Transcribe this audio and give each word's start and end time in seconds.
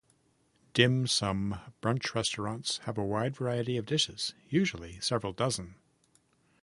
Dim 0.73 1.05
sum 1.05 1.59
brunch 1.79 2.15
restaurants 2.15 2.79
have 2.85 2.97
a 2.97 3.05
wide 3.05 3.35
variety 3.35 3.77
of 3.77 3.85
dishes, 3.85 4.33
usually 4.49 4.99
several 4.99 5.31
dozen. 5.31 5.75